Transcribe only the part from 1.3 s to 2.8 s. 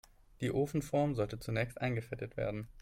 zunächst eingefettet werden.